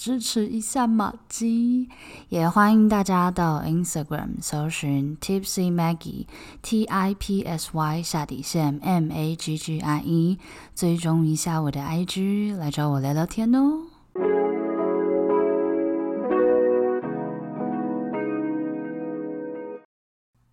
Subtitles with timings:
[0.00, 1.86] 支持一下玛姬，
[2.30, 6.26] 也欢迎大家到 Instagram 搜寻 Tipsy Maggie
[6.62, 10.38] T I P S Y 下底线 M A G G I E，
[10.74, 13.82] 追踪一下我的 IG，来找我聊聊天哦。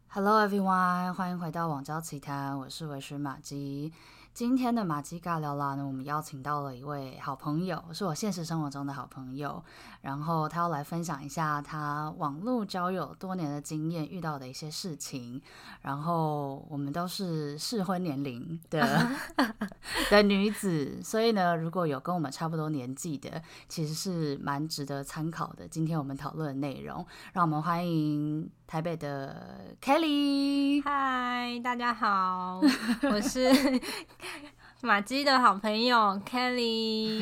[0.09, 3.93] Hello everyone，欢迎回到网交奇谈，我是微醺玛姬。
[4.37, 9.63] 今天的玛吉尬聊啦呢，我们邀请到了一位好朋友，是我现实生活中的好朋友。
[10.07, 15.41] 然后他要来分享一下他网络交友多年的经验，遇到的一些事情。
[15.81, 19.05] 然后我们都是适婚年龄的
[20.09, 25.67] 的女子，所以呢，如果有跟我们差不多年纪的，其实是蛮值得参考的。
[25.67, 30.81] 今天我们讨论的内容，让我们欢迎台北的 Kelly。
[30.85, 32.61] 嗨，大家好，
[33.11, 33.51] 我是。
[34.81, 37.19] 玛姬的好朋友 Kelly，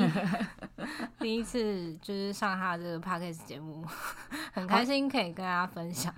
[1.20, 3.86] 第一次就是上他这个 Podcast 节目，
[4.54, 6.14] 很开心可以跟大家分享。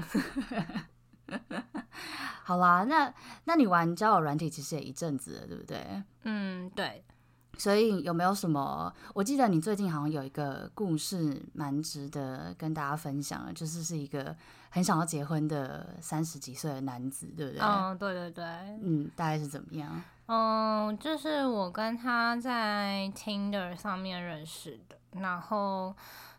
[2.44, 3.14] 好啦，那
[3.46, 6.04] 那你玩交友软体其实也一阵子了，对不对？
[6.24, 7.04] 嗯，对。
[7.58, 8.94] 所以有没有什么？
[9.16, 14.36] 我记得你最近好像有一个故事，蛮值得跟大家分享的，就是是一个
[14.70, 17.62] 很想要结婚的三十几岁的男子，对不对？
[17.62, 18.46] 嗯，对对对。
[18.82, 20.02] 嗯，大概是怎么样？
[20.28, 25.96] 嗯，就是我跟他在 Tinder 上面认识的，然后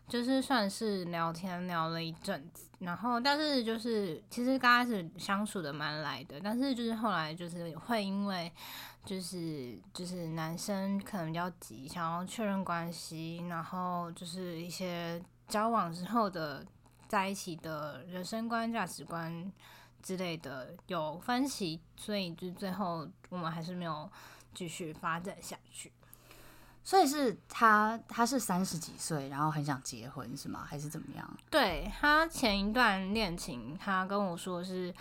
[0.07, 8.51] 就是算是聊天聊了一阵子，然后但是就是其实刚开始相处的蛮来的，但是就是后来就是会因为
[9.03, 16.63] 就是就是男生可能比较急，想要确认关系，然后就是一些交往之后的
[17.07, 19.51] 在一起的人生观、价值观。
[20.01, 24.09] 之类的有分歧，所以就最后我们还是没有
[24.53, 25.91] 继续发展下去。
[26.83, 30.65] 所以是他，他是三十几岁，然后很想结婚，是吗？
[30.67, 31.37] 还是怎么样？
[31.51, 34.91] 对，他前一段恋情，他跟我说是，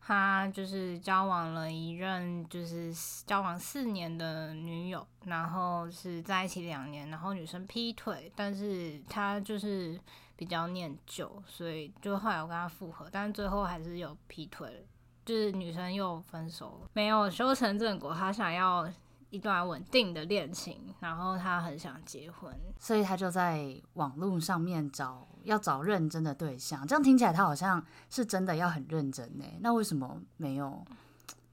[0.00, 2.92] 他就是交往了一任，就是
[3.26, 10.00] 交往四年的女友，然后是在一起两年，然后女生劈腿，但是他就是。
[10.36, 14.86] 比较念旧，所以就后来我跟他复合，但是最后还是有劈腿，
[15.24, 18.12] 就是女生又分手了，没有修成正果。
[18.12, 18.86] 他想要
[19.30, 26.86] 一段稳定的恋情，然后他很想结婚，所以他就在网络上面找，要找认真的对象。
[26.86, 29.44] 这样听起来他好像是真的要很认真呢？
[29.60, 30.84] 那为什么没有，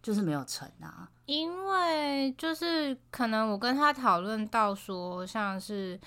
[0.01, 1.09] 就是没有成啊？
[1.25, 5.97] 因为就是可能我跟他讨论到说，像是。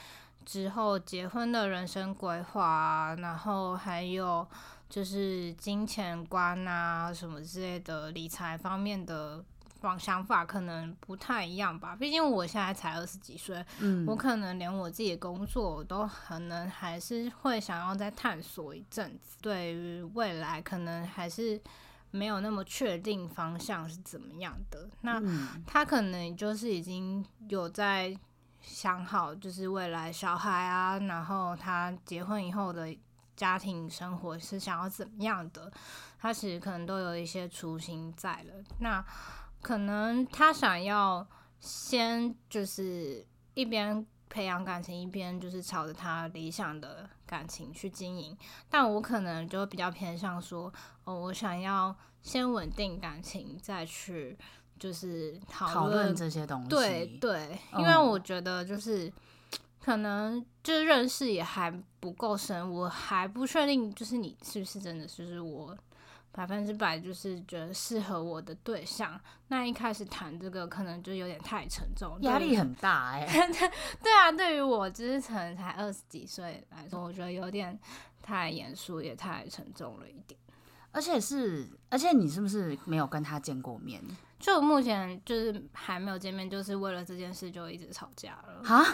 [0.47, 4.47] 之后结婚的人生规划啊，然后还有
[4.89, 9.45] 就是金钱观啊什么之类的理财方面的
[9.81, 11.97] 方想法可能不太一样吧。
[11.97, 19.37] 毕竟我现在才二十几岁，嗯，我可能连我自己的工作都可能还是会想要再探索一阵子。
[19.43, 21.61] 对于未来，可能还是
[22.12, 24.89] 没有那么确定方向是怎么样的。
[25.01, 25.21] 那
[25.67, 28.17] 他可能就是已经有在。
[28.66, 32.94] 想好就是未来小孩啊，然后他结婚以后的
[33.37, 35.72] 家庭生活是想要怎么样的，
[36.19, 38.65] 他其实可能都有一些雏形在了。
[38.81, 39.03] 那
[39.62, 41.25] 可能他想要
[41.60, 43.25] 先就是
[43.55, 48.37] 一边培养感情，一边就是朝着他理想的感情去经营。
[48.69, 50.72] 但我可能就比较偏向说，
[51.05, 54.37] 哦，我想要先稳定感情，再去。
[54.78, 59.12] 就是讨论这些东西，对对，因为我觉得就是、嗯、
[59.81, 61.70] 可能就是认识也还
[62.00, 65.76] 不够深，我还不确定，就是你是不是真的就是我
[66.32, 69.19] 百分之百就是觉得适合我的对象。
[69.48, 73.48] 那一开始谈这个可能就有点太沉重，压力很大哎、欸。
[74.03, 77.79] 对啊，对于我就是可能才二十几岁来说，我觉得有点
[78.22, 80.38] 太严肃，也太沉重了一点。
[80.93, 84.02] 而且是，而且你是不是没有跟他见过面？
[84.38, 88.69] 就目前就是还没有见面，就是为了这件事就一直吵架了。
[88.69, 88.85] 啊，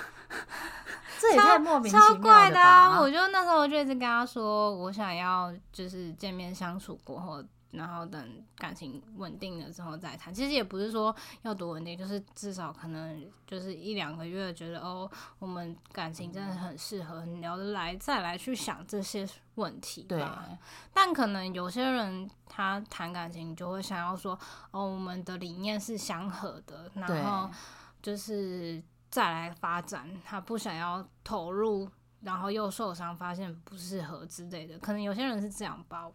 [1.19, 2.17] 这也太莫名其妙了吧？
[2.17, 3.01] 超怪的啊！
[3.01, 7.43] 我就那时候就一直跟他说，我想要就是见面相处过后。
[7.73, 20.03] 然后等感情稳定了之后再谈，其实也不是说要多稳定，就是至少可能就是一两个月，觉得哦，我们感情真的很适合，很聊得来，再来去想这些问题。
[20.05, 20.23] 对。
[20.93, 24.39] 但可能有些人他谈感情就会想要说，
[24.71, 27.51] 哦，我们的理念是相合的，然后
[28.03, 31.89] 就是再来发展，他不想要投入，
[32.21, 36.11] 然后又受伤，发现不适合之类的，可能有些人是这样吧，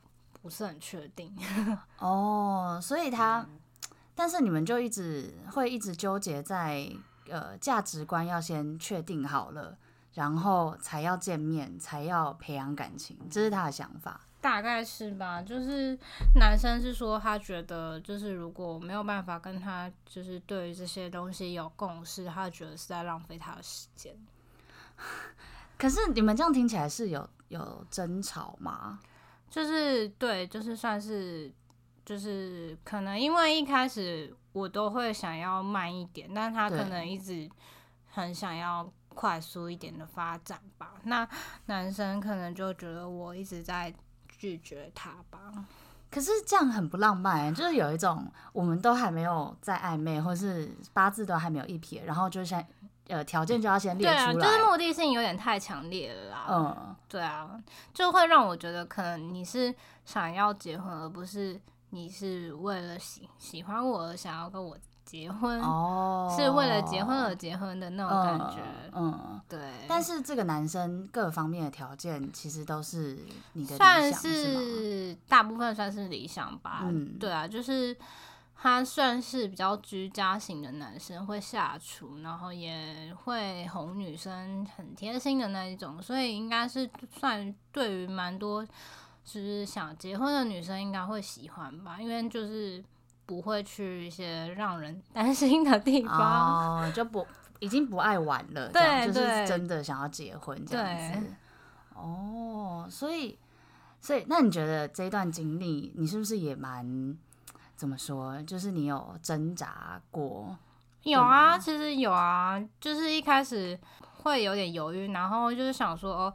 [0.48, 1.36] 不是很确定。
[2.00, 3.60] 哦，所以他，嗯、
[4.16, 6.90] 但是你们就一直会一直纠结在
[7.30, 9.78] 呃价值观要先确定好了，
[10.14, 14.22] 然后才要见面，才要培养感情，这是他的想法。
[14.40, 16.00] 大概是吧，就是
[16.36, 24.16] 男生是说他觉得，就是如果没有办法跟他，就是对于这些东西有共识，他觉得是在浪费他的时间。
[25.78, 29.00] 可是你们这样听起来是有有争吵吗？
[29.50, 31.52] 就是对，就是算是，
[32.06, 37.50] 就是可能因为一开始我都会想要慢一点，但他可能一直
[38.08, 40.94] 很想要快速一点的发展吧。
[41.04, 41.28] 那
[41.66, 43.94] 男生可能就觉得我一直在。
[44.40, 45.40] 拒绝他吧，
[46.12, 52.64] 可是这样很不浪漫，就是有一种我们都还没有在暧昧，或是八字都还没有一撇，然后就先
[53.08, 56.46] 呃条件就要先列出来，对啊，就是目的性有点太强烈了啦。
[56.50, 57.50] 嗯，对啊，
[57.94, 59.74] 就会让我觉得可能你是
[60.06, 61.60] 想要结婚，而不是
[61.90, 64.78] 你是为了喜喜欢我而想要跟我。
[65.08, 68.58] 结婚哦，是为了结婚而结婚的那种感觉，
[68.92, 69.58] 嗯，嗯对。
[69.88, 73.18] 但是这个男生各方面的条件其实都是
[73.54, 76.82] 你的理想，算是大部分算是理想吧。
[76.84, 77.96] 嗯，对啊，就是
[78.60, 92.84] 他算是比较居家型的男生，会下厨，然后也会哄女生，很贴心的那一种，所以应该是算对于蛮多就是想结婚的女生应该会喜欢吧，因为就是。
[93.28, 97.28] 不会去一些让人担心的地方，哦，就不
[97.60, 101.34] 已经不爱玩了，对，就是真的想要结婚这样子。
[101.94, 103.38] 哦，所以，
[104.00, 107.18] 所以，那你觉得这段经历，你是不是也蛮
[107.78, 108.44] 怎么说？
[108.44, 110.58] 就是你有挣扎过？
[111.04, 113.80] 有啊，其实有啊，就是一开始
[114.24, 116.34] 会有点犹豫，然后就是想说，哦，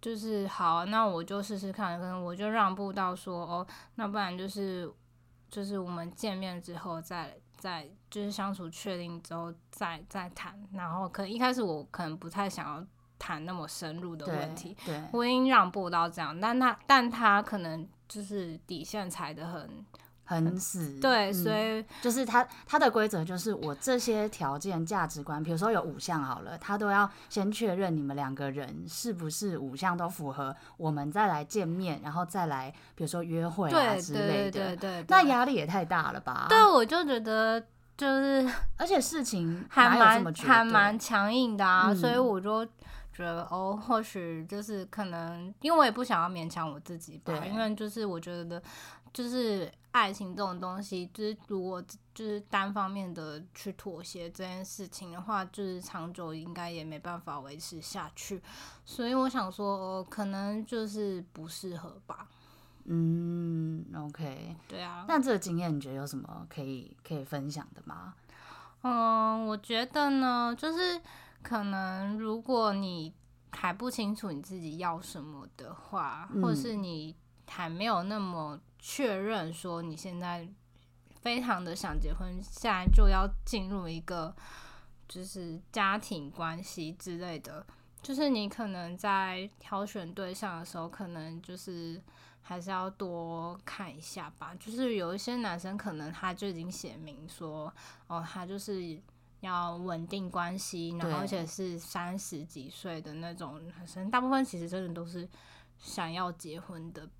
[0.00, 4.92] 就是好，那我就试试看，可能我就让步到说，哦，那不然就是。
[5.50, 12.86] 就是我们见面之后再再就是相处确定之后再再谈，然后可能一开始我可能不太想要
[13.18, 19.86] 谈那么深入的问题，对，对我已经让步到这样，但他但他可能就是底线踩得很。
[20.28, 34.50] 很死，对，所以、嗯、就是他他的规则就是我这些条件价值观，比如说有五项好了，他都要先确认你们两个人是不是五项都符合，我们再来见面，然后再来比如说约会啊之类的。
[34.50, 36.44] 对对对对对，那压力也太大了吧？
[36.50, 37.58] 对，我就觉得
[37.96, 38.46] 就是，
[38.76, 42.64] 而且事情还蛮还蛮强硬的啊，嗯、所以我就
[43.12, 48.62] 觉得哦，或许就是可能，因为我也不想要勉强我自己吧，因为就是我觉得
[49.12, 49.70] 就是。
[49.90, 51.82] 爱情这种东西，就是如果
[52.14, 58.40] 就是单方面的去妥协这件事情的话，就是长久应该也没办法维持下去。
[58.84, 62.28] 所以我想说，哦，可能就是不适合吧。
[62.84, 65.06] 嗯，OK，对啊。
[65.08, 68.14] 那这个经验你觉得有什么可以可以分享的吗？
[68.82, 71.00] 嗯，我觉得呢，就是
[71.42, 73.12] 可能如果你
[73.50, 77.16] 还不清楚你自己要什么的话，嗯、或是你
[77.48, 78.60] 还没有那么。
[78.78, 80.48] 确认说你现在
[81.20, 84.34] 非常的想结婚，现在就要进入一个
[85.08, 87.66] 就是家庭关系之类的，
[88.00, 92.00] 就是你可能在挑选对象的时候，可能就是
[92.40, 94.54] 还是要多看一下吧。
[94.60, 97.72] 就是有一些男生可能他就已经写明说，
[98.06, 98.98] 哦，他就是
[99.40, 105.28] 要稳定关系，然后而且是三十几岁的那种男生，大部分其实真的都是
[105.78, 107.12] 想要结婚的吧。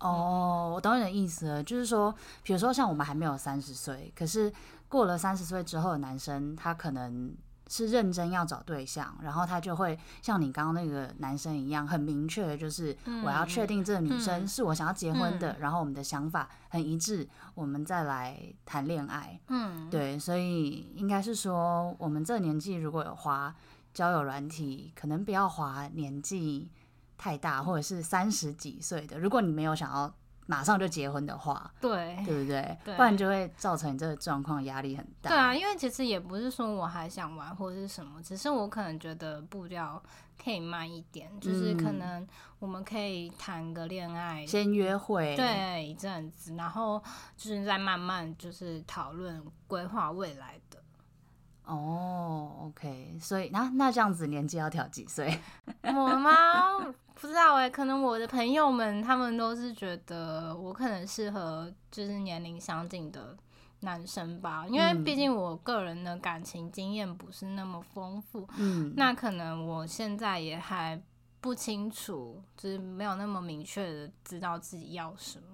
[0.00, 4.52] 哦，我懂你的意思了，就是说，比如说像我们还没有三十岁，可是
[4.88, 7.34] 过了三十岁之后的男生，他可能
[7.68, 19.40] 是认真要找对象，然后他就会像你刚刚那个男生一样，很明确的，就是我要确定这个女生是我想要结婚的，嗯、然后我们的想法很一致，我们再来谈恋爱。
[19.48, 23.54] 嗯，对，所以应该是说，我们这个年纪如果有滑
[23.94, 26.70] 交友软体，可能不要滑年纪
[27.16, 30.12] 太大，或者是三十几岁的，如果你没有想要
[30.46, 32.76] 马上就结婚的话，对，对不对？
[32.84, 35.30] 对，不然就会造成你这个状况压力很大。
[35.30, 40.02] 对啊，因为其实也不是说我还想玩或者是什么，只是我可能觉得步调
[40.42, 42.26] 可以慢一点，就是可能
[42.58, 47.02] 我们可以谈个恋爱，先约会，对，一阵子，然后
[47.38, 50.63] 就是再慢慢就是讨论规划未来的。
[51.66, 55.38] 哦、oh，OK，所以那那这样子年纪要调几岁？
[55.82, 56.78] 我吗？
[57.14, 63.34] 不知道哎、欸，可能我的朋友们他们都是觉得我可能适合就是年龄相近的
[63.80, 71.00] 男生吧，因为毕竟我个人的感情经验不是那么丰富，嗯，那可能我现在也还
[71.40, 75.53] 不清楚，就是没有那么明确的知道自己要什么，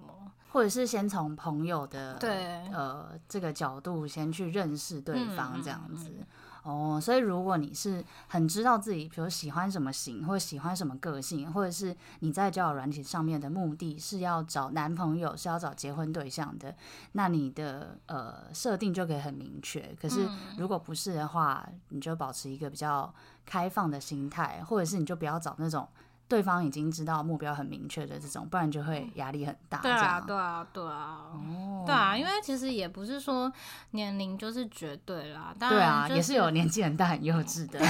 [0.51, 6.09] 或者是先从朋友的对呃这个角度先去认识对方这样子。
[6.09, 6.27] 嗯嗯嗯
[6.63, 16.75] 哦，所以如果你是很知道自己，比如喜欢什么型，或者喜欢什么个性，或者是你在交友软体上面的目的是要找男朋友，是要找结婚对象的，
[17.13, 19.81] 那你的呃设定就可以很明确。
[19.99, 23.11] 可是如果不是的话，你就保持一个比较
[23.43, 25.87] 开放的心态，或者是你就不要找那种。
[26.31, 29.79] 对方已经知道目标很明确的这种，不然就会压力很大。
[29.79, 33.51] 对啊，对啊，对啊，哦，对啊，因为其实也不是说
[33.89, 37.81] 年龄就是绝对啦，当然、就是、对啊，也是有年纪很大很幼稚的，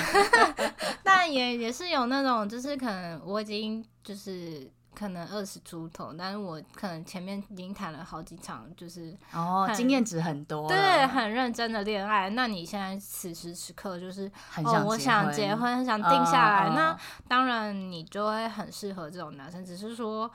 [1.04, 4.68] 但也也是有那种，就是可能我已经就是。
[4.94, 12.30] 可能二十出头，但是我可能前面已经谈了好几场，就是哦，经验值很多，对，很认真的恋爱。
[12.30, 14.32] 那你现在此时此刻就是
[14.64, 20.32] 哦，我想结婚，很想定下来，哦、那当然你就会很适合这种男生，只是说。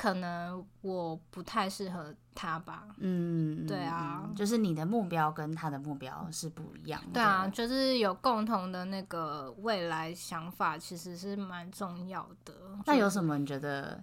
[0.00, 12.54] 可能我不太适合他吧，嗯，对啊，就是你的目标跟他的目标是不一样的，对啊，就是有共同的那个未来想法，其实是蛮重要的。
[12.86, 14.02] 那有什么你觉得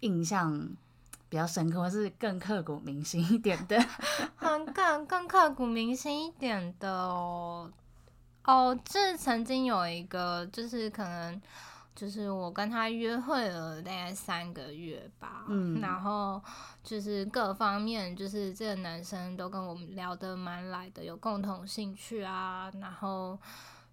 [0.00, 0.68] 印象
[1.30, 3.80] 比较深刻，或是更刻骨铭心一点的？
[4.36, 7.72] 很更更刻骨铭心一点的哦，
[8.44, 11.40] 哦，这曾经有一个，就是可能。
[11.94, 16.42] 就是我跟他约会了大概三个月吧，嗯，然后
[16.82, 23.38] 就是各方面，就是这个男生都跟我们聊得蛮来的，有共同兴趣啊，然后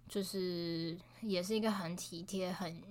[0.08, 2.82] 就是也是一个很体贴、很。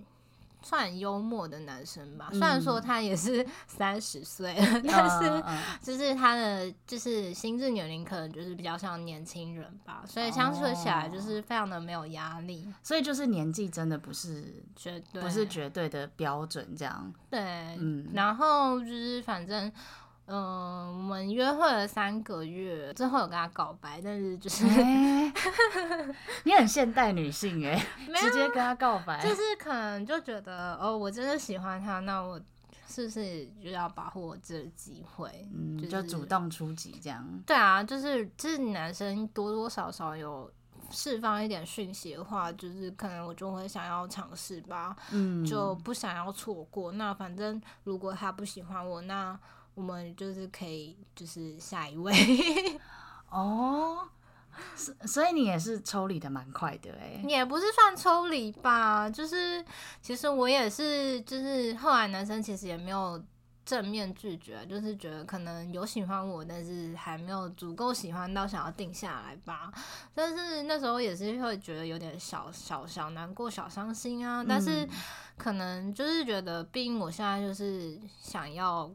[0.70, 5.44] 算幽默的男生吧，虽然说他也是 三十岁了， 嗯、但是
[5.82, 12.72] 就是他的就是心智年龄可能就是比较像年轻人吧，所以相处起来就是非常的没有压力。
[12.84, 17.12] 所以就是年纪真的不是绝对，不是绝对的标准这样。
[17.32, 17.40] 对，
[17.80, 19.72] 嗯，然后就是反正。
[20.30, 25.34] 嗯、呃，我们约会了三个月，最后有跟他告白，但是就是，欸、
[26.44, 27.76] 你很现代女性哎，
[28.16, 32.40] 直接跟他告白，就是可能就觉得哦，我真的喜欢他，那我
[32.88, 37.26] 是不是就要把握我这个机会，嗯，就是、就主动出击这样？
[37.46, 40.52] 对啊，就是就是男生多多少少有
[40.92, 46.92] 释放一点讯息的话，就是可能我就会想要尝试吧，嗯，就不想要错过。
[46.92, 49.40] 那反正如果他不喜欢我，那
[49.76, 52.14] 我们就是可以，就是下一位
[53.30, 54.08] 哦，
[54.76, 59.64] 所所以你也是抽离的蛮快的哎，也不是算抽离吧，就是
[60.02, 63.24] 其实我也是，就是后来男生其实也没有
[63.64, 69.72] 正面拒绝，就是觉得可能有喜欢我，但是还没有足够喜欢到想要定下来吧。
[70.14, 74.44] 但是那时候也是会觉得有点小小小难过、小伤心啊。
[74.46, 74.90] 但是
[75.38, 78.92] 可能就是觉得，毕竟我现在就是想要。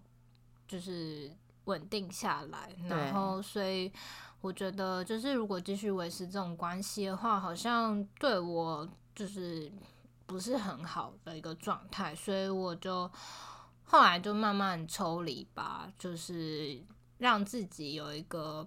[0.67, 1.31] 就是
[1.65, 3.93] 稳定下来，然后所以
[4.41, 9.71] 我觉得，就是如果继续维持这种关系的话，好像对我就是
[10.27, 13.11] 不是很好的一个状态，所以我就
[13.85, 16.83] 后来就慢慢抽离吧，就是
[17.19, 18.67] 让自己有一个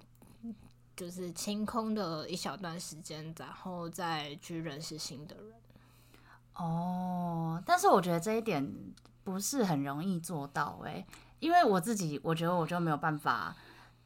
[0.96, 5.54] 就是清空的一小段时间，然后再去认识新的人。
[6.56, 8.68] 哦，但是我觉得这一点
[9.24, 11.06] 不是很容易做到，欸，诶。
[11.40, 13.56] 因为我自己，我觉得我就没有办法，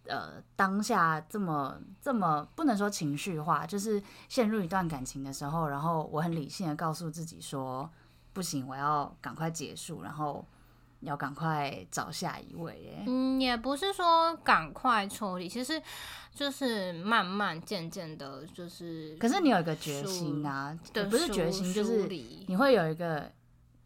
[0.06, 7.90] 呃，当下这么这么不能说情绪化，就是陷入一段感情的时候，然后我很理性的告诉自己说，
[8.34, 10.46] 不行，我要赶快结束，然后
[11.00, 12.98] 要赶快找下一位。
[12.98, 15.82] 哎，嗯，也不是说赶快抽离，其实
[16.34, 19.16] 就是慢慢渐渐的，就是。
[19.18, 22.08] 可是你有一个决心啊，对，不是决心，就是
[22.48, 23.32] 你会有一个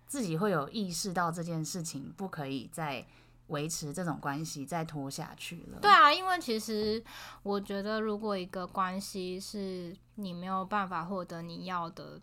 [0.07, 3.05] 自己会有意识到这件事情不可以再。
[3.47, 5.79] 维持这种关系再拖下去了。
[5.79, 7.03] 对啊，因为其实
[7.43, 12.19] 我觉得，如果一个关系是你没有办法获得你要的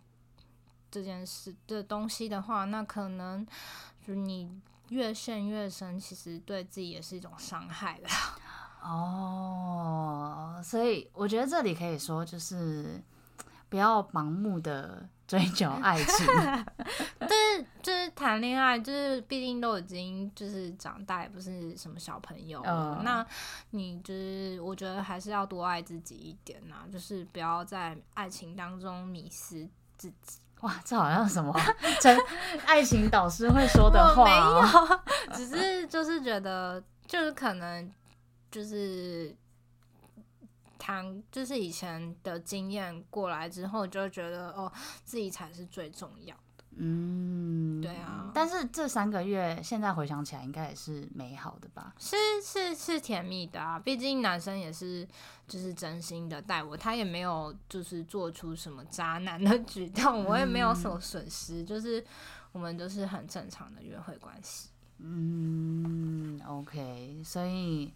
[0.91, 3.47] 这件事的东西的话，那可能
[4.07, 4.51] 就你
[4.89, 8.09] 越陷越深，其实对自己也是一种伤害的。
[8.83, 13.01] 哦，所以我觉得这里可以说，就是
[13.69, 15.09] 不要盲目的。
[15.25, 16.27] 追求爱情，
[18.15, 22.99] 谈恋爱，就是毕竟都已经就是长大，也不是什么小朋友了。
[22.99, 23.27] Uh, 那
[23.71, 30.39] 你就是我觉得还是要多爱自己一点呐，就是不要在爱情当中迷失自己。
[30.61, 31.53] 哇，这好像什么
[32.01, 32.17] 真
[32.67, 34.63] 爱情导师会说的 话哦？
[35.29, 37.93] 没有，只是就是觉得就是可能
[38.49, 39.35] 就是
[40.79, 44.71] 谈就是以前的经验过来之后，就觉得哦，
[45.05, 46.42] 自己才是最重要的。
[46.77, 48.31] 嗯，对啊。
[48.35, 51.95] 但是这三个月现在回想起来，应该也是美好的吧？
[51.99, 55.07] 是是是甜蜜的啊，毕竟男生也是
[55.47, 62.05] 就是真心的待我，他也没有就是做出什么渣男的举动，我也没有什么损失，嗯、就是
[62.53, 64.71] 我们都是很正常的约会关系。
[64.99, 67.93] 嗯，OK，所以。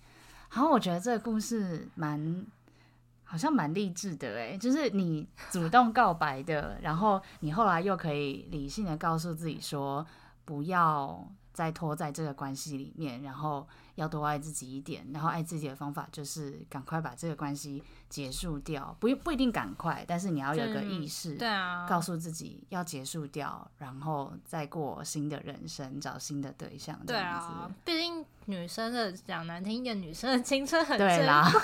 [0.49, 2.47] 然后我觉得这个故事蛮，
[3.29, 10.07] 好像蛮励志的哎，就是你主动告白的，然后你后来又可以理性的告诉自己说，
[10.45, 13.67] 不要再拖在这个关系里面，然后
[13.97, 27.49] 要多爱自己一点，然后爱自己的方法就是赶快把这个关系结束掉，不不一定赶快，但是你要有个意识，对啊，告诉自己要结束掉，然后再过新的人生，找新的对象，这样子。
[27.49, 28.25] 对啊，毕竟。
[28.49, 31.09] 女生的讲难听一点，女生的青春很珍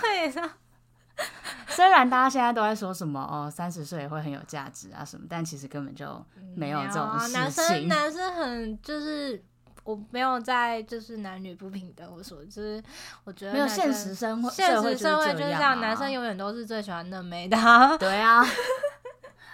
[0.01, 0.51] 贵的。
[1.75, 6.25] 虽然大家现在都在说什么哦，三十岁会很有价值啊什么，但其实根本就
[6.55, 7.33] 没有这种事情。
[7.33, 9.43] 男生男生很就是
[9.85, 12.83] 我没有在就是男女不平等，我说就是
[13.25, 17.97] 我觉得没有现实生活，现实社会就是这样，男生永远都是最喜欢嫩妹的啊。
[17.99, 18.45] 对啊。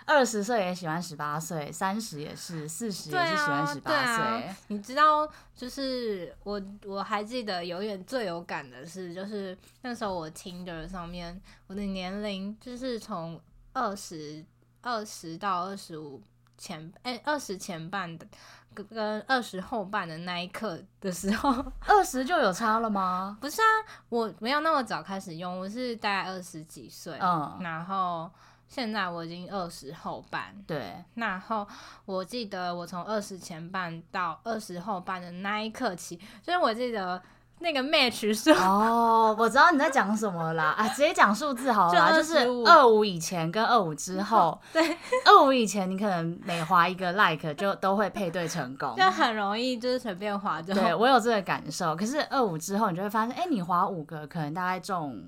[0.09, 4.55] 二十岁也喜欢十八岁，三十也是，四十也是喜欢十八岁。
[4.69, 13.39] 你知道，就是我我还记得有点最有感的是，就是那时候我 Tinder 上面我的年龄就是从
[13.75, 14.43] 二十
[14.81, 16.23] 二十到二十五
[16.57, 18.27] 前，哎，二十前半的
[18.75, 21.51] 跟二十后半的那一刻的时候，
[21.87, 23.37] 二十就有差了吗？
[23.43, 23.67] 不是啊，
[24.09, 28.31] 我没有那么早开始用，我是大概二十几岁，嗯，然后。
[28.69, 31.67] 现在我已经二十后半，对，然后
[32.05, 37.21] 我记得我从二十前半到二十后半的那一刻起，就是我记得
[37.61, 42.39] 那个 match 数哦，我知道你在讲什么啦，啊，直接讲数字好了啦，就，就是
[42.71, 43.03] 二五。
[43.07, 55.19] 以前跟二五之后， 对，二五以前你可能每滑一个 like 就都会配对成功，就很容易就是随便滑就，对我有这个感受，可是二五之后你就会发现，哎，你滑五个可能大概中。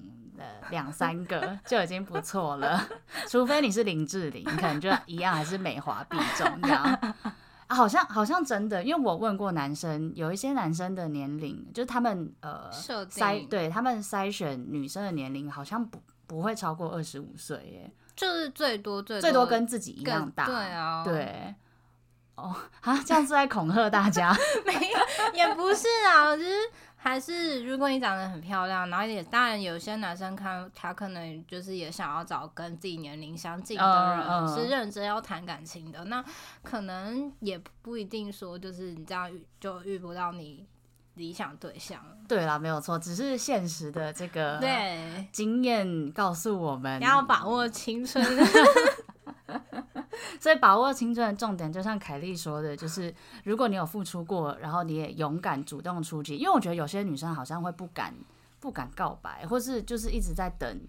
[0.71, 2.87] 两三个 就已经不错了，
[3.29, 6.83] 除非你是林志玲，可能就一样还是美华必中这样。
[6.83, 21.55] 啊，好像好像真的，因为我问过男生，有一些男生的年龄，就是他们呃筛对他们筛选女生的年龄，好像不不会超过二十五岁耶，就是最多最多最多跟自己一样大，对啊，对。
[22.37, 24.35] 哦，啊，这样是在恐吓大家？
[24.65, 26.55] 没有，也不是啊，就是。
[27.03, 36.23] 还是如果你长得很漂亮，然后也当然有些男生看他可能就是也想要找跟自己年龄相近的人，是认真要谈感情的，那
[36.63, 40.67] 可能也不一定说就是你这样遇就遇不到你
[41.15, 42.05] 理想对象。
[42.29, 48.23] 对啦，没有错，只是现实的这个对经验告诉我们要把握青春。
[50.41, 58.15] 所以把握青春的重点，就像凯莉说的，就是如果你有付出过，然后你也勇敢主动出击，因为我觉得有些女生好像会不敢
[58.59, 60.81] 不敢告白，或是就是一直在等，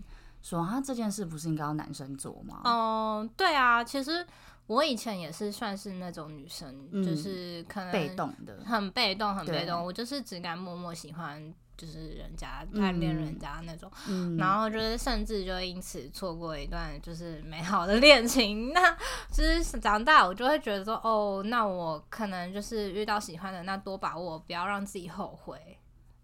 [0.42, 2.62] 说啊这件事不是应该要男生做吗？
[2.64, 4.26] 嗯，对啊，其实
[4.68, 11.54] 我以前也是算是那种女生，嗯、就是可能被动的，很被动，很被动，我就是只敢默默喜欢。
[11.82, 18.70] 就是人家暗恋人家那种，嗯、然后就是甚至就因此错过一段就是美好的恋情。
[18.72, 18.96] 那
[19.32, 25.80] 就是长大，我就会觉得说，哦，那我可能就是遇到喜欢的，那多把握，不要让自己后悔。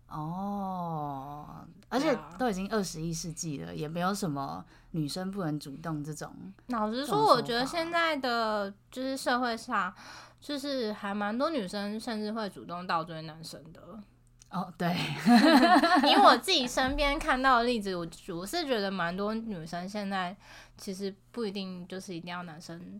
[0.10, 6.32] 哦，而且都已经二十一世纪了，也没有什么女生不能主动这种。
[6.68, 9.92] 老实说，我觉得现在的就是社会上，
[10.40, 13.82] 就是还蛮多女生甚至会主动倒追男生的。
[14.50, 14.88] 哦，对，
[16.10, 20.36] 以我自己 身边看到的例子，我我是觉得蛮多女生现在
[20.78, 23.00] 其实不一定就是一定要男生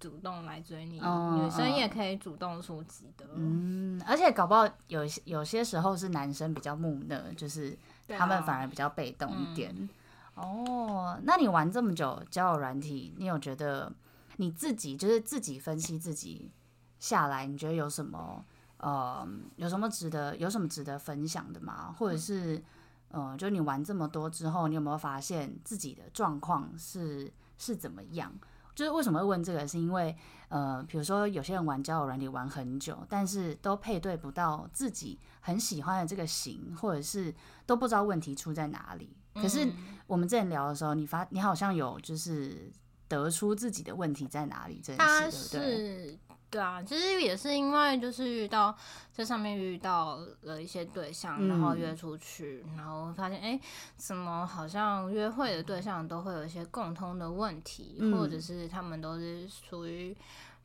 [0.00, 3.26] 主动来追你，哦、女生也可以主动出击的。
[3.34, 7.76] 嗯，而且搞不好有有些时候是男生比较木讷，就是
[8.16, 9.88] 他们反而比较被动一点。
[10.34, 13.92] 哦，那你玩这么久交友软体，你有觉得
[14.36, 16.50] 你自己就是自己分析自己
[16.98, 18.44] 下来，你觉得有什么？
[18.78, 21.94] 呃，有什么值得有什么值得分享的吗？
[21.98, 22.62] 或者是，
[23.10, 28.32] 呃，就你玩这么多之后，你有没有发现自己的状况是是怎么样？
[28.74, 29.66] 就是为什么会问这个？
[29.66, 30.16] 是因为，
[30.48, 37.34] 呃，比如说有些人玩交友软体玩很久，但是都配对不到自己很喜欢的这个型，或者是
[37.66, 39.16] 都不知道问题出在哪里。
[39.34, 39.68] 可是
[40.06, 42.70] 我们之前聊的时候，你发你好像有就是
[43.08, 46.18] 得出自己的问题在哪里这件事，对不对？
[46.48, 48.74] 是，对啊，其实也是因为就是遇到
[49.12, 53.60] 在上面遇到了一些对象，然后约出去，嗯、然后发现哎，
[53.96, 60.16] 怎么好像约会的对象都会有一些共通的问题，嗯、或者是他们都是属于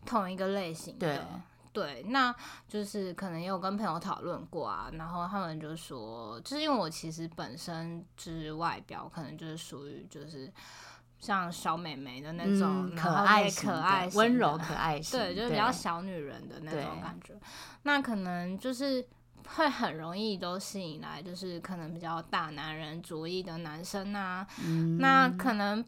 [0.06, 1.18] 同一个类型的。
[1.18, 1.22] 对
[1.74, 2.32] 对，那
[2.68, 10.54] 就是可能也有跟朋友讨论过啊，然后他们就说，就是因为我其实本身就是外表可能就是属于就是
[11.24, 17.34] 像小美眉的那种，嗯、可爱可爱温柔可爱型，对，就是比较小女人的那种感觉。
[17.84, 19.08] 那可能就是
[19.56, 24.46] 会很容易都吸引来，就是可能比较大男人主义的男生啊。
[24.64, 25.84] 嗯、那可能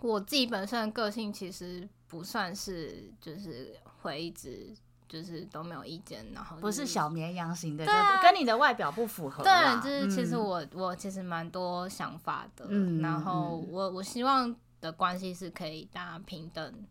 [0.00, 3.76] 我自己本身的个性其实不算是就是。
[4.02, 4.74] 会一直
[5.12, 9.44] 就是都没有意见，然后、就是、不是小绵羊型的，对啊，跟你的外表不符合。
[9.44, 16.86] 对，就是其实我、嗯、我其实蛮多想法的，嗯、然后我我希望的关系是可以大家平等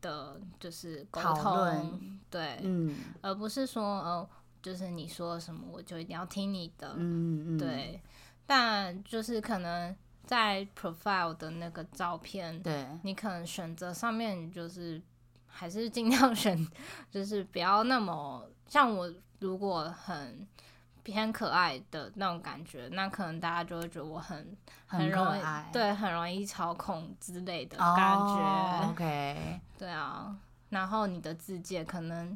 [0.00, 4.26] 的，就是沟通，对，嗯，而不是说哦，
[4.62, 8.00] 就是你说什么我就一定要听你的，嗯嗯，对，
[8.46, 15.02] 但就是可能在 profile 的那个照片，对，你可能选择上面就是。
[15.56, 16.68] 还是尽量选，
[17.10, 19.10] 就是不要那么像我。
[19.40, 20.48] 如果很
[21.02, 28.80] 偏可爱的那种感觉，那可能大家就会觉得我很很容易，对，很容易操控之类的感觉。
[28.80, 30.34] Oh, OK， 对啊。
[30.70, 32.34] 然后你的字界可能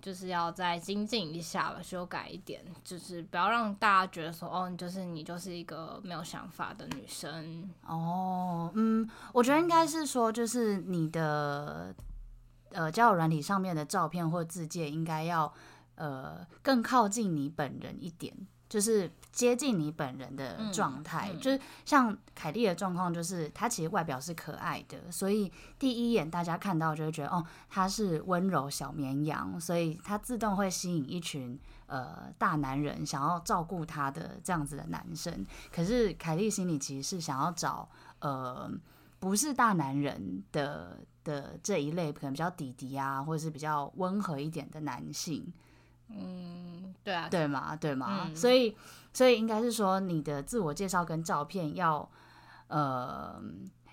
[0.00, 7.70] 就是要再精进一下了，修改一点，就是不要让大家觉得说，哦，你就是你就是一个没有想法的女生。
[7.86, 11.94] 哦，oh, 嗯，我觉得应该是说，就是你的。
[12.72, 15.52] 呃，交友软体上面的照片或自介应该要
[15.96, 18.34] 呃更靠近你本人一点，
[18.68, 21.30] 就是接近你本人的状态。
[21.32, 35.44] 嗯嗯、就是像凯莉的状况，就是她其实外表是可爱的，所以第一眼大家看到就会觉得哦，她是温柔小绵羊，所以她自动会吸引一群呃大男人想要照顾她的这样子的男生。
[35.72, 37.88] 可是凯莉心里其实是想要找
[38.20, 38.70] 呃
[39.20, 40.98] 不是大男人的。
[41.22, 45.52] 的这一类可能比较弟弟啊，或者是比较温和一点的男性，
[46.08, 47.76] 嗯，对啊，对吗？
[47.76, 48.24] 对吗？
[48.26, 48.74] 嗯、所以，
[49.12, 52.10] 所以应该是说，你的自我介绍跟照片要，
[52.68, 53.38] 呃，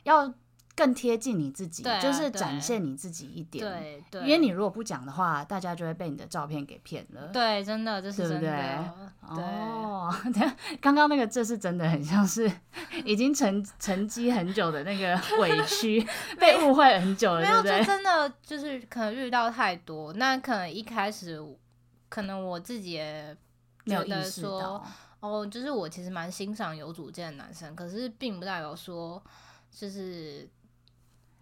[0.04, 0.34] 要。
[0.78, 3.66] 更贴近你自己，啊、就是展现你自己一点。
[3.66, 7.30] 对对，因为你如果不讲的话，大家就会被你的照片给骗了。
[7.30, 8.40] 对，真的，这是真的。
[8.40, 8.50] 对
[9.26, 9.44] 不对？
[9.44, 10.14] 哦，
[10.80, 12.50] 刚刚那个这是真的很像是
[13.04, 16.06] 已经沉沉积很久的那个 委屈，
[16.40, 17.72] 被误会很久了，对不对？
[17.72, 21.44] 没有，真的就是可能遇到太多，那可能一开始
[22.08, 23.36] 可能我自己也
[23.88, 24.86] 觉得说，
[25.22, 29.20] 哦，就是我其实蛮欣赏有主见的男生，可是并不代表说
[29.72, 30.48] 就是。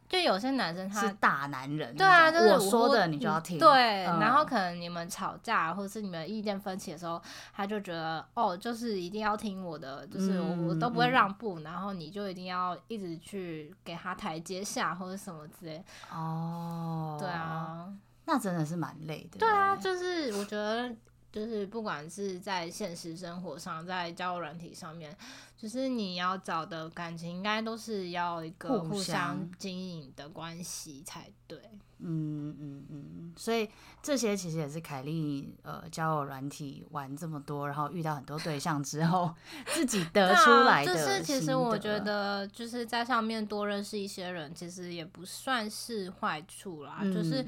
[0.07, 3.57] 就有些男生他是大男人，对啊，就是我说的你就要听。
[3.57, 7.21] 对，嗯、然后可能你们吵架或者是你们意见分歧的时候，
[7.53, 15.83] 他就觉得哦，就是一定要听我的，就是我、嗯、我都不会让步，嗯、然后你就一定要一直去给他台阶下或者什么之类。
[16.11, 17.91] 哦，对啊，
[18.25, 19.39] 那真的是蛮累的。
[19.39, 20.95] 对啊，就是我觉得。
[21.31, 25.13] 就是不管是在现实生活上，在交友软体上面，
[25.57, 31.59] 就是你要找的感情，应该都是要一个互相经营的关系才对。
[31.97, 33.67] 嗯嗯嗯，所以
[34.03, 39.33] 这些其实也是凯莉呃交友软体玩这么多，然后遇到很多对象之后
[39.67, 40.93] 自己得出来的。
[40.93, 46.97] 就是其实我觉得就是在上面多认识一些人，其实也不算是坏处啦。
[47.01, 47.43] 嗯、就是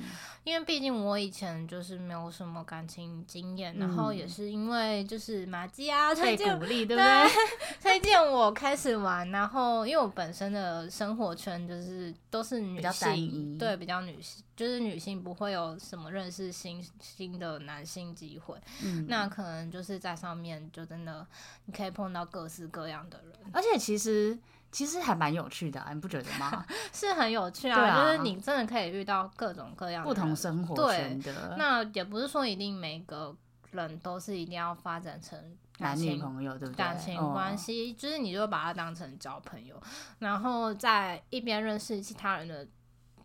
[0.46, 7.28] 因为毕竟我以前就是没有什么感情经验，嗯、然后也是因为就是马基啊推荐鼓励，对不对？
[8.00, 14.44] 推荐我开始玩，然后因为我本身的生活圈就是都是女性，对，比较女性。
[14.56, 21.26] 就是女性不会有什么认识新新的男性机会，嗯，那可能就是在上面就真的
[21.66, 24.36] 你可以碰到各式各样的人，而且其实
[24.72, 26.66] 其实还蛮有趣的啊，你不觉得吗？
[26.92, 31.56] 是很有趣啊，啊就是你真的可以遇到各种各样不同生活圈的。
[31.56, 33.36] 那也不是说一定每个
[33.84, 35.40] 人都是一定要发展成
[35.78, 36.78] 男女朋友，对不对？
[36.78, 39.80] 感情关系，哦，就是你就把它当成交朋友，
[40.20, 42.68] 然后在一边认识其他人的。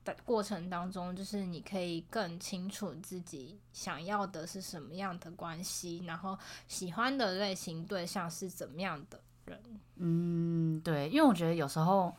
[0.04, 6.36] 的过程当中，就是你可以更清楚自己想要的是什么样的关系，然后
[6.66, 9.62] 喜欢的类型对象是怎么样的人。
[9.98, 12.12] 嗯，对，因为我觉得有时候，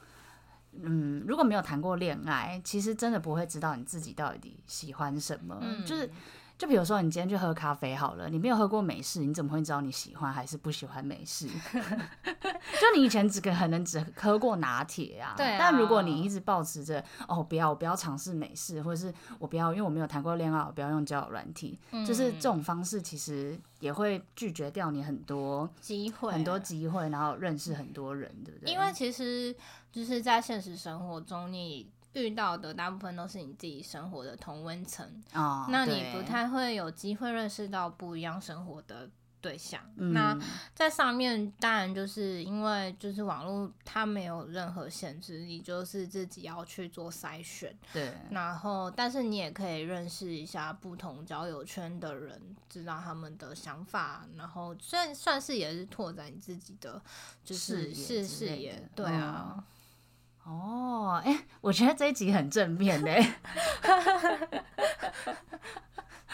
[0.72, 5.58] 嗯，如果没有谈过恋爱，其实真的不会知道你自己到底喜欢什么。
[5.60, 6.10] 嗯，就是
[6.58, 11.48] 就比如说，你今天去喝咖啡好了，你没有喝过美式，你怎么会知道你喜欢还是不喜欢美式？
[12.80, 15.34] 就你以前只可能只喝过拿铁啊。
[15.36, 15.58] 对啊。
[15.60, 28.72] 但如果你一直保持着哦，不要，我不要尝试美式，或者是我不要，因为我没有谈过恋爱，我不要用交友软体，嗯、就是这种方式，其实也会拒绝掉你很多机会，很多机会，然后认识很多人，对不对？
[28.74, 29.54] 因为其实
[29.92, 31.92] 就是在现实生活中，你。
[32.14, 39.10] 遇到的大部分都是你自己生活的同温层，哦，那你不太会有机会认识到不一样生活的
[39.42, 39.82] 对象。
[39.98, 40.38] 嗯、那
[40.76, 47.76] 在上面当然就是因为就是网络它没有任何限制，你就是自己要去做筛选。
[47.92, 57.02] 对，然后但是你也可以认识一下不同交友圈的人，知道他们的想法，然后算算是也是拓展你自己的
[57.44, 58.88] 就是视视野。
[58.96, 59.56] 对啊。
[59.58, 59.64] 嗯
[60.46, 63.34] 哦，哎、我觉得这一集很正面嘞。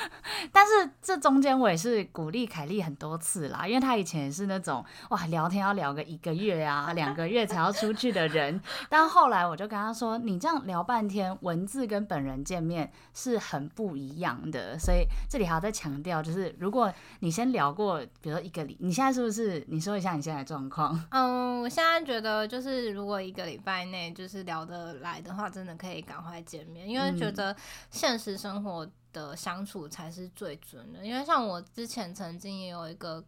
[0.51, 8.61] 但是这中间我也是鼓励凯莉很多次啦，因为她以前也是那种哇聊天要聊个一个月啊、两个月才要出去的人。
[8.89, 14.77] 但后来我就跟她说，你这样聊半天，文字跟本人见面是很不一样的。
[14.79, 19.65] 所以这里还要再强调，就是如果你先聊过，比如说一个礼，你现在是不是？
[19.67, 20.99] 你说一下你现在的状况。
[21.11, 27.55] 嗯，我现在觉得就是如果一个礼拜内就是聊得来的话，真的可以赶快见面，因为觉得
[27.89, 28.87] 现实生活。
[29.11, 33.23] 的相处才是最准的，因为像我之前曾经也有一个，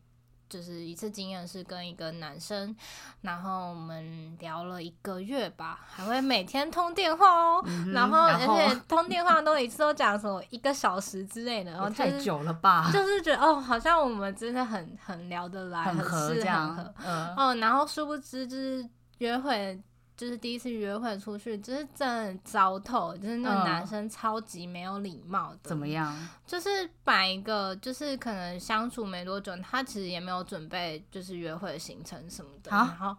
[0.49, 2.75] 就是一次经验是跟一个男生，
[3.21, 18.87] 然后我们聊了一个月吧，还会每天通电话哦，嗯、然后而且通电话都一次都讲什么一个小时之类的，然后、就是、太久了吧，就是觉得哦，好像我们真的很很聊得来，很合这样，嗯，哦，然后殊不知就是
[19.19, 19.81] 约会。
[20.21, 25.59] 就是第一次约会出去，就是真的糟透，就是那个男生超级没有礼貌的。
[25.63, 26.15] 怎么样？
[26.45, 26.69] 就是
[27.03, 32.69] 摆一个，就是可能相处没多久，他其实也没有准备，就是约会的行程什么的。
[32.69, 33.17] 然后，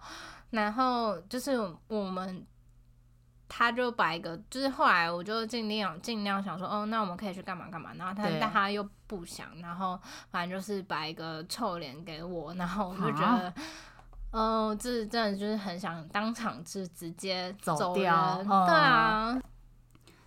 [0.51, 2.47] 然后就是我们，
[3.49, 7.91] 他就摆一个，就是后来我就尽量尽量想说，哦，那我们可以去干嘛干嘛。
[7.95, 9.99] 然后他，但他又不想，然后
[10.31, 13.53] 反正就是摆一个臭脸给我，然后我就觉得。
[14.33, 19.41] 哦，这真的就是很想当场就直接走，走掉，嗯、对啊。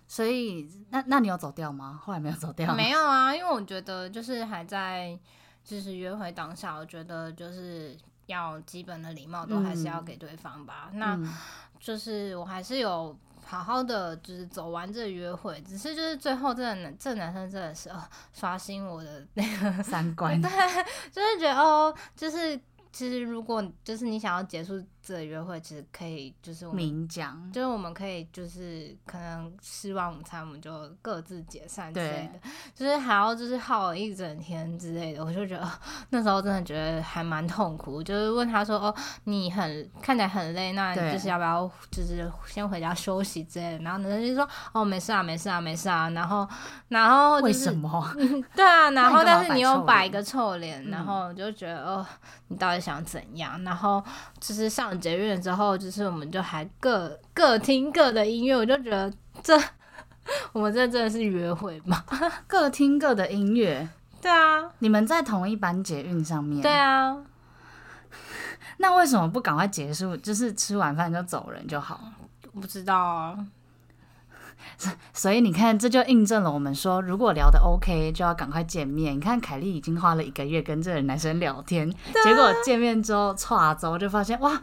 [0.08, 2.00] 所以，那那你有走掉吗？
[2.00, 2.72] 后来没有走掉？
[2.72, 5.18] 没有啊，因为我觉得就是还在
[5.64, 10.88] 就是约会当下，我觉得就是要基本的礼貌都还是要给对方吧。
[10.92, 11.18] 嗯、那
[11.80, 18.00] 就是我还是有好好的就是走完这个约会，只是就是最后这个男这个男生真的是哦
[18.32, 20.48] 刷新我的那个三观， 对，
[21.10, 22.56] 就是觉得哦就是。
[22.92, 32.40] 其实，如果就是你想要结束这个约会，其实可以就是我们明讲，就是我们可以就是可能吃完午餐，我们就各自解散之类的，
[32.74, 35.70] 就是还要就是耗了一整天之类的，我就觉得
[36.10, 38.02] 那时候真的觉得还蛮痛苦。
[38.02, 38.92] 就是问他说：“哦，
[39.24, 46.48] 你很看起来很累，那你就是要不要就是先回家休息之类的？”然后男生就说：“哦，没事啊，没事啊，没事啊。”然后，
[46.88, 48.12] 然后、就是、为什么？
[48.56, 52.04] 对啊，然后但是你又摆一个臭脸，然后就觉得哦，
[52.48, 53.62] 你到底想怎样？
[53.62, 54.02] 然后
[54.40, 59.56] 就是上捷运之后，就是我们就还各各听各的音乐，我就觉得这
[60.52, 62.02] 我们这真的是约会吗？
[62.46, 63.88] 各听各的音乐，
[64.20, 67.16] 对啊，你们在同一班捷运上面，对啊，
[68.78, 70.16] 那为什么不赶快结束？
[70.16, 72.00] 就是吃完饭就走人就好？
[72.52, 73.46] 我不知道啊。
[75.12, 79.14] 所以你看，这就印证了我们说，如果聊得 OK，就要赶快见面。
[79.14, 81.88] 你看，凯莉已经花了一个月跟这个男生聊天，
[82.24, 84.60] 结果见面之后，唰走就发现，哇，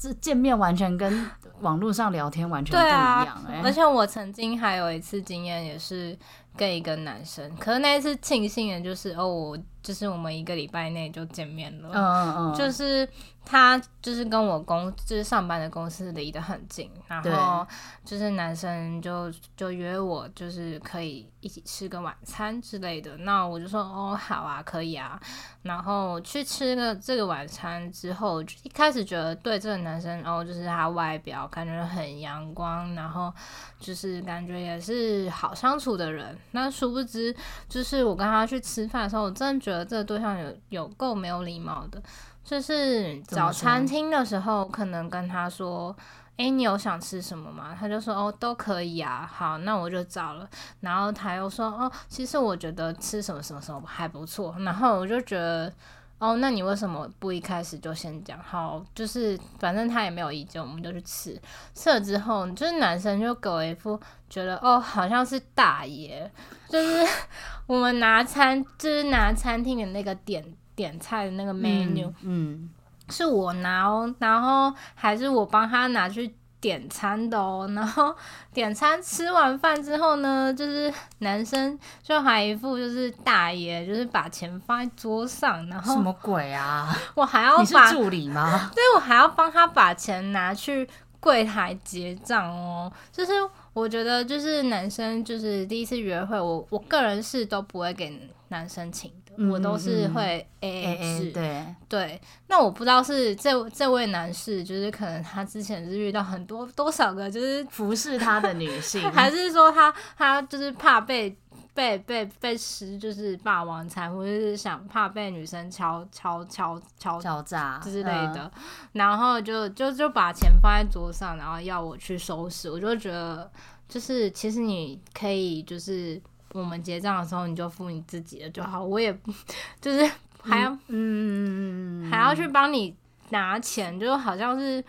[0.00, 3.62] 这见面完全跟 网络上聊天完全不一样哎、欸。
[3.62, 6.18] 而且我曾经还有一次经验，也是
[6.60, 13.08] 跟一个男生，可是那一次庆幸的就是，哦，我就是我们一个礼拜内就见面了，嗯嗯嗯，就是。
[13.42, 17.66] 他就是跟我公就是上班的公司离得很近，然后
[18.04, 23.16] 就是男生就就约我，就是可以一起吃个晚餐之类的。
[23.16, 25.18] 那我就说哦，好啊，可以啊。
[25.62, 33.32] 然后去吃个这个晚餐之后，一开始觉得对这个男生，然后就是他外表感觉很阳光，然后
[33.80, 36.38] 就是感觉也是好相处的人。
[36.52, 37.34] 那殊不知，
[37.68, 42.02] 就是我跟他去吃饭的时候，我真的觉得这个对象有有够没有礼貌的。
[42.42, 45.94] 就是找餐厅的时候，可能跟他说
[46.38, 50.48] ：“诶、欸，你有想吃什么吗？”他就说：“哦，都可以啊。”好，那我就找了。
[50.80, 55.72] 然后他又说：“哦，其实我觉得吃什么什么什么还不错。”然后我就觉得，
[56.20, 58.38] 哦，那你为什么不一开始就先讲？
[58.40, 61.40] 好，就是反正他也没有意见，我们就去吃。
[61.74, 66.30] 吃了之后，就是男生就给我一副觉得哦，好像是大爷，
[66.68, 67.04] 就是
[67.66, 72.70] 我们拿餐，就是拿餐厅的那个点点菜的那个 menu，嗯，嗯，
[73.08, 76.36] 是我拿哦，然后还是我帮他拿去。
[76.60, 78.14] 点餐的哦，然后
[78.52, 86.94] 点餐吃完饭之后呢， 就是男生就还一副就是大爷，就是把钱放在桌上，然后什么鬼啊？
[87.14, 88.70] 我还要把，你是助理吗？
[88.74, 92.92] 对，我还要帮他把钱拿去柜台结账哦。
[93.10, 93.32] 就是
[93.72, 99.10] 我觉得，就是男生就是第一次约会，我我个人是都不会给男生请。
[99.48, 102.20] 我都是会 A A 制，对对。
[102.48, 111.34] 那我不知道是这这位男士，就是可能他之前是遇到很多多少个就是 服侍他的女性，还是说他他就是怕被
[111.72, 118.50] 被被被吃就是霸王餐，或者是想怕被女生敲敲敲敲敲诈之类的，
[118.92, 123.50] 然后就就就把钱放在桌上，然后要我去收拾，我就觉得
[123.88, 126.20] 就是其实你可以就是。
[126.52, 129.16] 我们结账的时候，你就付你自己的就好，我也
[129.80, 130.10] 就是
[130.42, 132.96] 还要嗯，还要去帮你
[133.30, 134.84] 拿钱，就好像是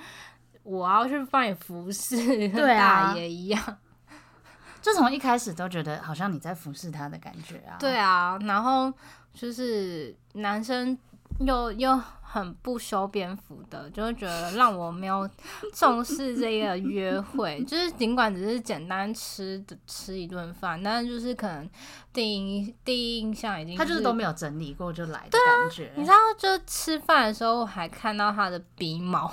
[0.63, 3.77] 我要去帮你服侍大爷一样，
[4.81, 7.77] 就从一开始都觉得好像你在服侍他的感觉啊。
[7.79, 8.91] 对啊，然后
[9.33, 10.97] 就是男生
[11.39, 12.01] 又又。
[12.33, 15.29] 很不修边幅的，就是觉得让我没有
[15.75, 17.61] 重视这个约会。
[17.65, 21.69] 就是尽管只是简单吃的吃一顿饭，但是就是可能
[22.13, 25.87] 第一第一印象已经、就是、他就是都没有整理过就来的感觉。
[25.87, 29.29] 啊、你知道，就吃饭的时候还看到他的鼻毛。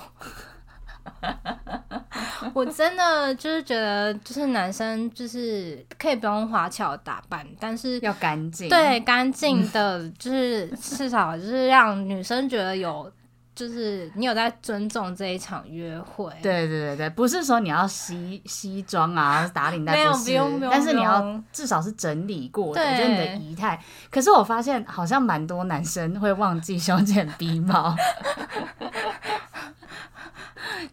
[2.53, 8.69] 我真的就是觉得，就是男生就是可以不用花俏打扮，但是要干净。
[8.69, 13.11] 对，干净的，就是至少就是让女生觉得有，
[13.53, 16.31] 就是你有在尊重这一场约会。
[16.41, 23.79] 对对对对，不是说你要西西装啊，打领带，没有不用不用，但是你要至少是整理过的，就你的仪态。
[24.09, 27.95] 可是我发现好像蛮多男生会忘记修剪鼻毛。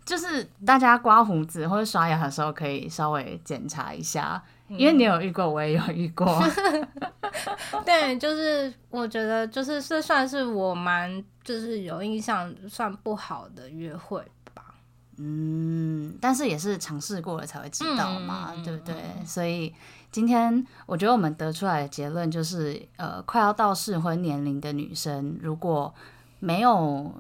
[0.05, 6.27] 就是大家刮胡子或者刷牙的时候，可以稍微检查一下，嗯，因为你有遇过，我也有遇过。
[7.85, 14.23] 对，就是我觉得，就是这算是我蛮就是有印象算不好的约会
[14.55, 14.75] 吧。
[15.19, 18.95] 嗯，但是也是尝试过了才会知道嘛，嗯，对不对？
[19.25, 19.75] 所以
[20.11, 25.95] 今天我觉得我们得出来的结论就是，呃，快要到适婚年龄的女生，如果
[26.41, 27.13] 没有。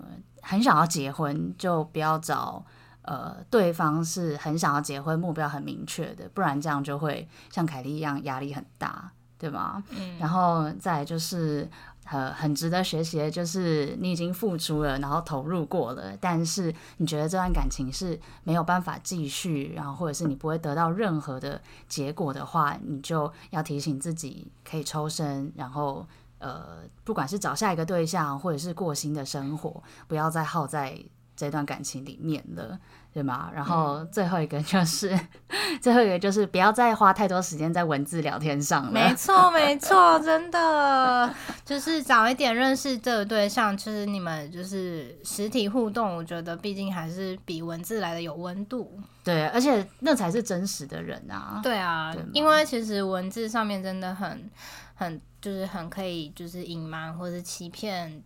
[0.49, 2.65] 很想要结婚，就不要找
[3.03, 9.83] 呃对方是很想要结婚，目标很明确的，不然这样就会像凯莉一样压力很大，对吗？
[9.91, 10.17] 嗯。
[10.21, 11.69] 然后再就是
[12.11, 26.07] 呃很值得学习的，就是你已经付出了，然后投入过了，但是你觉得这段感情是没有办法继续，然后或者是你不会得到任何的结果的话，你就要提醒自己可以抽身，然后。
[26.39, 30.99] 呃，不管是找下一个对象，或者是过新的生活，不要再耗在
[31.35, 32.79] 这段感情里面了，
[33.13, 33.51] 对吗？
[33.55, 35.15] 然后最后一个就是，
[35.49, 38.91] 嗯、 最后一个就是不要再花太多时间在文字聊天上了。
[38.91, 41.31] 没错，没错，真的
[41.63, 48.99] 就是早一点认识这个对象，其实你们就是实体互动，我觉得毕竟还是比文字来的有温度。
[49.23, 51.61] 对，而且那才是真实的人啊。
[51.63, 54.49] 对啊，对，因为其实文字上面真的很
[54.97, 55.21] 很。
[55.39, 58.21] 就是很可以，就是隐瞒或者欺骗，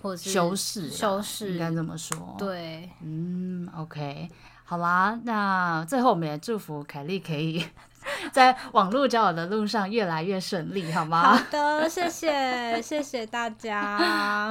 [0.00, 2.36] 或者是修饰，修饰应该这么说。
[2.38, 4.28] 对，嗯，OK，
[4.62, 7.66] 好啦，那最后我们也祝福凯莉可以
[8.30, 11.34] 在网络交友的路上越来越顺利，好吗？
[11.36, 13.98] 好的，谢谢，谢谢大家。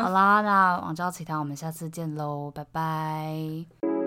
[0.02, 3.99] 好啦，那网交奇谈，我们下次见喽，拜拜。